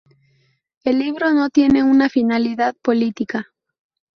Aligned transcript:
El 0.83 0.97
libro 0.97 1.31
no 1.31 1.51
tiene 1.51 1.83
una 1.83 2.09
finalidad 2.09 2.75
política". 2.81 3.53